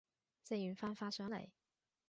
[0.47, 1.51] 食完飯發上嚟